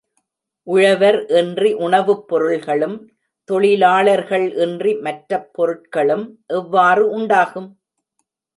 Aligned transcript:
உழவர் 0.67 1.25
இன்றி 1.29 1.73
உணவுப் 1.73 2.23
பொருள்களும், 2.27 2.95
தொழிலாளர்கள் 3.49 4.47
இன்றி 4.55 4.93
மற்ற 4.99 5.41
பொருள்களும் 5.51 6.25
எவ்வாறு 6.47 7.09
உண்டாகும்? 7.09 7.69